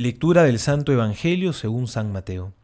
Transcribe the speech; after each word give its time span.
Lectura 0.00 0.44
del 0.44 0.58
Santo 0.58 0.92
Evangelio 0.92 1.52
según 1.52 1.86
San 1.86 2.10
Mateo. 2.10 2.54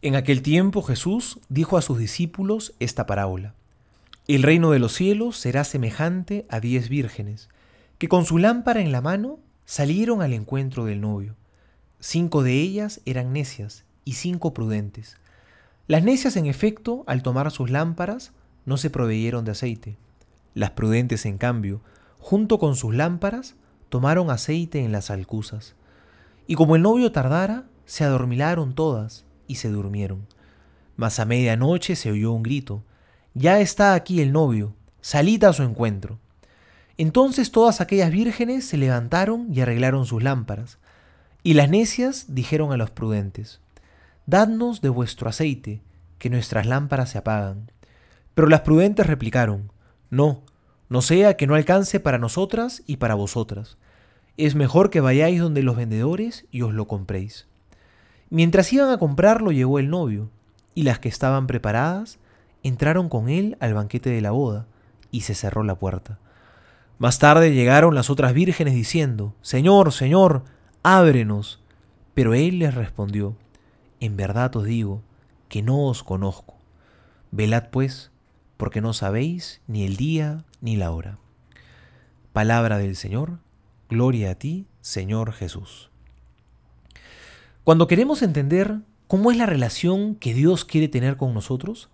En 0.00 0.16
aquel 0.16 0.40
tiempo 0.40 0.80
Jesús 0.80 1.40
dijo 1.50 1.76
a 1.76 1.82
sus 1.82 1.98
discípulos 1.98 2.72
esta 2.80 3.04
parábola. 3.04 3.52
El 4.28 4.42
reino 4.42 4.70
de 4.70 4.78
los 4.78 4.94
cielos 4.94 5.36
será 5.36 5.62
semejante 5.62 6.46
a 6.48 6.58
diez 6.58 6.88
vírgenes, 6.88 7.50
que 7.98 8.08
con 8.08 8.24
su 8.24 8.38
lámpara 8.38 8.80
en 8.80 8.92
la 8.92 9.02
mano 9.02 9.40
salieron 9.66 10.22
al 10.22 10.32
encuentro 10.32 10.86
del 10.86 11.02
novio. 11.02 11.36
Cinco 12.00 12.42
de 12.42 12.54
ellas 12.62 13.02
eran 13.04 13.34
necias 13.34 13.84
y 14.06 14.14
cinco 14.14 14.54
prudentes. 14.54 15.18
Las 15.86 16.02
necias, 16.02 16.36
en 16.36 16.46
efecto, 16.46 17.04
al 17.06 17.22
tomar 17.22 17.50
sus 17.50 17.68
lámparas, 17.68 18.32
no 18.64 18.78
se 18.78 18.88
proveyeron 18.88 19.44
de 19.44 19.50
aceite. 19.50 19.98
Las 20.54 20.70
prudentes, 20.70 21.26
en 21.26 21.36
cambio, 21.36 21.82
junto 22.18 22.58
con 22.58 22.74
sus 22.74 22.94
lámparas, 22.94 23.54
tomaron 23.90 24.30
aceite 24.30 24.82
en 24.82 24.92
las 24.92 25.10
alcuzas. 25.10 25.74
Y 26.46 26.54
como 26.54 26.76
el 26.76 26.82
novio 26.82 27.12
tardara, 27.12 27.64
se 27.84 28.04
adormilaron 28.04 28.74
todas 28.74 29.24
y 29.46 29.56
se 29.56 29.68
durmieron. 29.68 30.26
Mas 30.96 31.20
a 31.20 31.24
medianoche 31.24 31.96
se 31.96 32.10
oyó 32.10 32.32
un 32.32 32.42
grito, 32.42 32.84
Ya 33.34 33.60
está 33.60 33.94
aquí 33.94 34.20
el 34.20 34.32
novio, 34.32 34.74
salid 35.00 35.44
a 35.44 35.52
su 35.52 35.62
encuentro. 35.62 36.18
Entonces 36.98 37.50
todas 37.50 37.80
aquellas 37.80 38.10
vírgenes 38.10 38.66
se 38.66 38.76
levantaron 38.76 39.48
y 39.52 39.60
arreglaron 39.60 40.04
sus 40.04 40.22
lámparas. 40.22 40.78
Y 41.42 41.54
las 41.54 41.70
necias 41.70 42.26
dijeron 42.28 42.72
a 42.72 42.76
los 42.76 42.90
prudentes, 42.90 43.60
Dadnos 44.26 44.80
de 44.80 44.88
vuestro 44.88 45.28
aceite, 45.28 45.82
que 46.18 46.30
nuestras 46.30 46.66
lámparas 46.66 47.10
se 47.10 47.18
apagan. 47.18 47.72
Pero 48.34 48.48
las 48.48 48.60
prudentes 48.60 49.06
replicaron, 49.06 49.72
No, 50.10 50.42
no 50.88 51.02
sea 51.02 51.36
que 51.36 51.46
no 51.46 51.54
alcance 51.54 52.00
para 52.00 52.18
nosotras 52.18 52.82
y 52.86 52.98
para 52.98 53.14
vosotras 53.14 53.78
es 54.36 54.54
mejor 54.54 54.90
que 54.90 55.00
vayáis 55.00 55.40
donde 55.40 55.62
los 55.62 55.76
vendedores 55.76 56.46
y 56.50 56.62
os 56.62 56.72
lo 56.72 56.86
compréis. 56.86 57.46
Mientras 58.30 58.72
iban 58.72 58.90
a 58.90 58.98
comprarlo 58.98 59.52
llegó 59.52 59.78
el 59.78 59.90
novio, 59.90 60.30
y 60.74 60.84
las 60.84 60.98
que 60.98 61.08
estaban 61.08 61.46
preparadas 61.46 62.18
entraron 62.62 63.08
con 63.08 63.28
él 63.28 63.56
al 63.60 63.74
banquete 63.74 64.10
de 64.10 64.22
la 64.22 64.30
boda, 64.30 64.66
y 65.10 65.22
se 65.22 65.34
cerró 65.34 65.62
la 65.62 65.74
puerta. 65.74 66.18
Más 66.98 67.18
tarde 67.18 67.52
llegaron 67.52 67.94
las 67.94 68.10
otras 68.10 68.32
vírgenes 68.32 68.74
diciendo, 68.74 69.34
Señor, 69.42 69.92
Señor, 69.92 70.44
ábrenos. 70.82 71.60
Pero 72.14 72.34
él 72.34 72.58
les 72.58 72.74
respondió, 72.74 73.36
En 74.00 74.16
verdad 74.16 74.54
os 74.56 74.64
digo 74.64 75.02
que 75.48 75.62
no 75.62 75.86
os 75.86 76.02
conozco. 76.02 76.54
Velad 77.30 77.70
pues, 77.70 78.10
porque 78.56 78.80
no 78.80 78.92
sabéis 78.92 79.60
ni 79.66 79.84
el 79.84 79.96
día 79.96 80.44
ni 80.60 80.76
la 80.76 80.90
hora. 80.90 81.18
Palabra 82.32 82.78
del 82.78 82.96
Señor 82.96 83.38
Gloria 83.92 84.30
a 84.30 84.34
ti, 84.36 84.68
Señor 84.80 85.32
Jesús. 85.32 85.90
Cuando 87.62 87.86
queremos 87.86 88.22
entender 88.22 88.78
cómo 89.06 89.30
es 89.30 89.36
la 89.36 89.44
relación 89.44 90.14
que 90.14 90.32
Dios 90.32 90.64
quiere 90.64 90.88
tener 90.88 91.18
con 91.18 91.34
nosotros, 91.34 91.90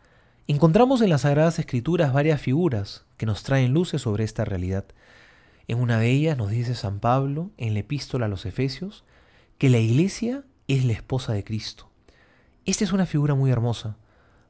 encontramos 0.46 1.02
en 1.02 1.10
las 1.10 1.22
Sagradas 1.22 1.58
Escrituras 1.58 2.12
varias 2.12 2.41
figuras 2.41 3.04
que 3.16 3.26
nos 3.26 3.42
traen 3.42 3.74
luces 3.74 4.02
sobre 4.02 4.22
esta 4.22 4.44
realidad. 4.44 4.84
En 5.66 5.80
una 5.80 5.98
de 5.98 6.08
ellas 6.12 6.38
nos 6.38 6.50
dice 6.50 6.76
San 6.76 7.00
Pablo 7.00 7.50
en 7.56 7.74
la 7.74 7.80
epístola 7.80 8.26
a 8.26 8.28
los 8.28 8.46
Efesios 8.46 9.04
que 9.58 9.69
la 9.69 9.78
iglesia 9.78 10.44
es 10.69 10.84
la 10.84 10.92
esposa 10.92 11.32
de 11.32 11.42
Cristo. 11.42 11.91
Esta 12.64 12.84
es 12.84 12.92
una 12.92 13.06
figura 13.06 13.34
muy 13.34 13.50
hermosa, 13.50 13.96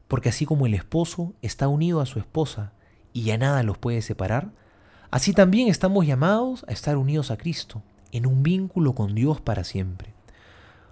porque 0.07 0.29
así 0.29 0.45
como 0.45 0.67
el 0.67 0.75
esposo 0.75 1.33
está 1.41 1.67
unido 1.67 2.03
a 2.03 2.07
su 2.07 2.19
esposa 2.19 2.75
y 3.15 3.23
ya 3.23 3.39
nada 3.39 3.63
los 3.63 3.79
puede 3.79 4.03
separar, 4.03 4.53
Así 5.11 5.33
también 5.33 5.69
estamos 5.69 6.07
llamados 6.07 6.67
a 6.69 6.73
estar 6.73 6.99
unidos 6.99 7.31
a 7.31 7.39
Cristo, 7.39 7.83
en 8.13 8.27
un 8.27 8.43
vínculo 8.43 8.95
con 8.95 9.15
Dios 9.15 9.41
para 9.41 9.65
siempre. 9.65 10.13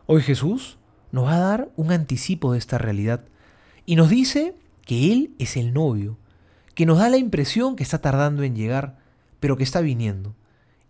Hoy 0.07 0.23
Jesús 0.23 0.79
nos 1.13 1.27
va 1.27 1.35
a 1.35 1.41
dar 1.41 1.69
un 1.77 1.93
anticipo 1.93 2.53
de 2.53 2.59
esta 2.59 2.79
realidad 2.79 3.25
y 3.85 3.97
nos 3.97 4.09
dice 4.09 4.57
que 4.87 5.13
Él 5.13 5.35
es 5.39 5.59
el 5.59 5.75
novio, 5.75 6.17
que 6.75 6.87
nos 6.87 6.99
da 6.99 7.11
la 7.11 7.19
impresión 7.19 7.77
que 7.77 7.83
está 7.83 8.01
tardando 8.01 8.43
en 8.43 8.57
llegar, 8.57 8.99
pero 9.39 9.59
que 9.59 9.65
está 9.65 9.83
viniendo. 9.83 10.35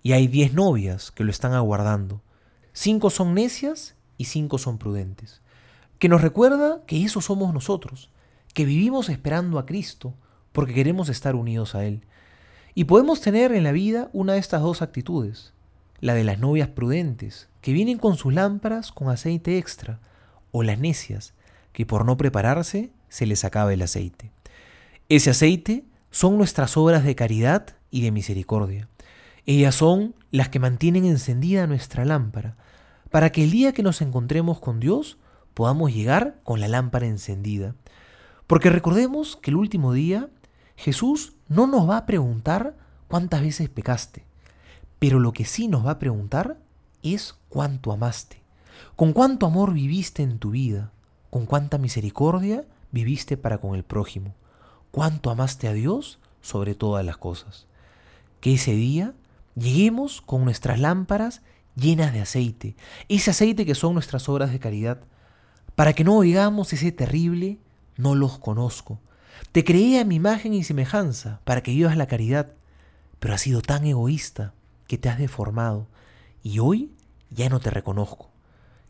Y 0.04 0.12
hay 0.12 0.28
diez 0.28 0.52
novias 0.52 1.10
que 1.10 1.24
lo 1.24 1.32
están 1.32 1.52
aguardando. 1.52 2.22
Cinco 2.72 3.10
son 3.10 3.34
necias 3.34 3.96
y 4.18 4.26
cinco 4.26 4.58
son 4.58 4.78
prudentes. 4.78 5.40
Que 5.98 6.08
nos 6.08 6.22
recuerda 6.22 6.82
que 6.86 7.04
eso 7.04 7.20
somos 7.20 7.52
nosotros, 7.52 8.08
que 8.54 8.64
vivimos 8.64 9.08
esperando 9.08 9.58
a 9.58 9.66
Cristo 9.66 10.14
porque 10.52 10.74
queremos 10.74 11.08
estar 11.08 11.34
unidos 11.34 11.74
a 11.74 11.84
Él 11.84 12.02
y 12.76 12.84
podemos 12.84 13.22
tener 13.22 13.52
en 13.52 13.64
la 13.64 13.72
vida 13.72 14.10
una 14.12 14.34
de 14.34 14.38
estas 14.38 14.60
dos 14.60 14.82
actitudes, 14.82 15.54
la 16.00 16.12
de 16.12 16.24
las 16.24 16.38
novias 16.38 16.68
prudentes, 16.68 17.48
que 17.62 17.72
vienen 17.72 17.96
con 17.96 18.18
sus 18.18 18.34
lámparas 18.34 18.92
con 18.92 19.08
aceite 19.08 19.56
extra, 19.56 19.98
o 20.52 20.62
las 20.62 20.78
necias, 20.78 21.32
que 21.72 21.86
por 21.86 22.04
no 22.04 22.18
prepararse 22.18 22.92
se 23.08 23.24
les 23.24 23.46
acaba 23.46 23.72
el 23.72 23.80
aceite. 23.80 24.30
Ese 25.08 25.30
aceite 25.30 25.84
son 26.10 26.36
nuestras 26.36 26.76
obras 26.76 27.02
de 27.02 27.14
caridad 27.14 27.66
y 27.90 28.02
de 28.02 28.10
misericordia. 28.10 28.90
Ellas 29.46 29.74
son 29.74 30.14
las 30.30 30.50
que 30.50 30.58
mantienen 30.58 31.06
encendida 31.06 31.66
nuestra 31.66 32.04
lámpara, 32.04 32.58
para 33.10 33.32
que 33.32 33.42
el 33.42 33.52
día 33.52 33.72
que 33.72 33.82
nos 33.82 34.02
encontremos 34.02 34.60
con 34.60 34.80
Dios 34.80 35.16
podamos 35.54 35.94
llegar 35.94 36.40
con 36.44 36.60
la 36.60 36.68
lámpara 36.68 37.06
encendida. 37.06 37.74
Porque 38.46 38.68
recordemos 38.68 39.36
que 39.36 39.50
el 39.50 39.56
último 39.56 39.94
día 39.94 40.28
Jesús 40.76 41.34
no 41.48 41.66
nos 41.66 41.88
va 41.88 41.98
a 41.98 42.06
preguntar 42.06 42.76
cuántas 43.08 43.40
veces 43.40 43.68
pecaste, 43.68 44.24
pero 44.98 45.18
lo 45.18 45.32
que 45.32 45.44
sí 45.44 45.68
nos 45.68 45.86
va 45.86 45.92
a 45.92 45.98
preguntar 45.98 46.58
es 47.02 47.34
cuánto 47.48 47.92
amaste, 47.92 48.42
con 48.94 49.12
cuánto 49.12 49.46
amor 49.46 49.72
viviste 49.72 50.22
en 50.22 50.38
tu 50.38 50.50
vida, 50.50 50.92
con 51.30 51.46
cuánta 51.46 51.78
misericordia 51.78 52.64
viviste 52.92 53.36
para 53.36 53.58
con 53.58 53.74
el 53.74 53.84
prójimo, 53.84 54.34
cuánto 54.90 55.30
amaste 55.30 55.68
a 55.68 55.72
Dios 55.72 56.18
sobre 56.40 56.74
todas 56.74 57.04
las 57.04 57.16
cosas. 57.16 57.66
Que 58.40 58.54
ese 58.54 58.72
día 58.72 59.14
lleguemos 59.54 60.20
con 60.20 60.44
nuestras 60.44 60.78
lámparas 60.78 61.42
llenas 61.74 62.12
de 62.12 62.20
aceite, 62.20 62.76
ese 63.08 63.30
aceite 63.30 63.66
que 63.66 63.74
son 63.74 63.94
nuestras 63.94 64.28
obras 64.28 64.50
de 64.52 64.58
caridad, 64.58 65.00
para 65.74 65.92
que 65.92 66.04
no 66.04 66.16
oigamos 66.16 66.72
ese 66.72 66.92
terrible 66.92 67.58
no 67.96 68.14
los 68.14 68.38
conozco, 68.38 68.98
te 69.52 69.64
creé 69.64 70.00
a 70.00 70.04
mi 70.04 70.16
imagen 70.16 70.52
y 70.54 70.64
semejanza 70.64 71.40
para 71.44 71.62
que 71.62 71.72
vivas 71.72 71.96
la 71.96 72.06
caridad, 72.06 72.52
pero 73.18 73.34
has 73.34 73.40
sido 73.40 73.62
tan 73.62 73.84
egoísta 73.84 74.52
que 74.86 74.98
te 74.98 75.08
has 75.08 75.18
deformado 75.18 75.86
y 76.42 76.58
hoy 76.58 76.90
ya 77.30 77.48
no 77.48 77.60
te 77.60 77.70
reconozco. 77.70 78.30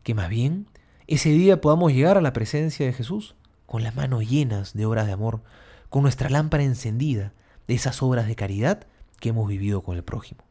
Que 0.03 0.13
más 0.13 0.29
bien 0.29 0.67
ese 1.07 1.29
día 1.29 1.61
podamos 1.61 1.93
llegar 1.93 2.17
a 2.17 2.21
la 2.21 2.33
presencia 2.33 2.85
de 2.85 2.93
Jesús 2.93 3.35
con 3.65 3.83
las 3.83 3.95
manos 3.95 4.27
llenas 4.27 4.73
de 4.73 4.85
obras 4.85 5.07
de 5.07 5.13
amor, 5.13 5.41
con 5.89 6.03
nuestra 6.03 6.29
lámpara 6.29 6.63
encendida 6.63 7.33
de 7.67 7.75
esas 7.75 8.01
obras 8.01 8.27
de 8.27 8.35
caridad 8.35 8.87
que 9.19 9.29
hemos 9.29 9.47
vivido 9.47 9.83
con 9.83 9.97
el 9.97 10.03
prójimo. 10.03 10.43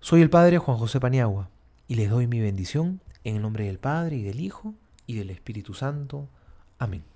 Soy 0.00 0.22
el 0.22 0.30
Padre 0.30 0.58
Juan 0.58 0.78
José 0.78 1.00
Paniagua 1.00 1.48
y 1.88 1.94
les 1.94 2.10
doy 2.10 2.26
mi 2.26 2.40
bendición 2.40 3.00
en 3.24 3.36
el 3.36 3.42
nombre 3.42 3.66
del 3.66 3.78
Padre 3.78 4.16
y 4.16 4.22
del 4.22 4.40
Hijo 4.40 4.74
y 5.06 5.14
del 5.14 5.30
Espíritu 5.30 5.74
Santo. 5.74 6.28
Amén. 6.78 7.13